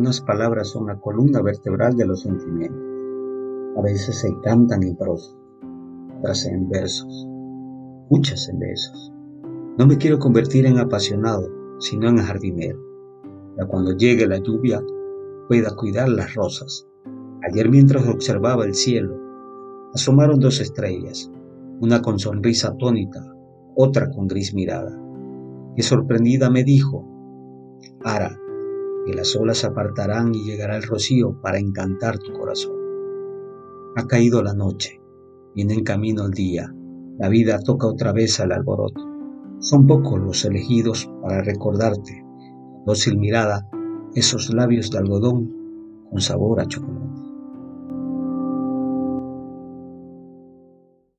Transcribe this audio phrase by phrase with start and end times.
[0.00, 2.80] Unas palabras son la columna vertebral de los sentimientos.
[3.76, 5.36] A veces se cantan en prosa,
[6.16, 7.28] otras en versos,
[8.08, 9.12] muchas en besos.
[9.76, 11.46] No me quiero convertir en apasionado,
[11.80, 12.78] sino en jardinero.
[13.54, 14.82] Para cuando llegue la lluvia
[15.48, 16.88] pueda cuidar las rosas.
[17.46, 19.18] Ayer mientras observaba el cielo,
[19.92, 21.30] asomaron dos estrellas,
[21.78, 23.20] una con sonrisa atónita,
[23.76, 24.98] otra con gris mirada,
[25.76, 27.06] que sorprendida me dijo,
[28.02, 28.40] Ara,
[29.10, 32.76] que las olas apartarán y llegará el rocío para encantar tu corazón.
[33.96, 35.00] Ha caído la noche,
[35.54, 36.72] viene en camino el día,
[37.18, 39.02] la vida toca otra vez al alboroto.
[39.58, 42.24] Son pocos los elegidos para recordarte,
[42.86, 43.68] dócil mirada,
[44.14, 45.52] esos labios de algodón
[46.08, 47.09] con sabor a chocolate.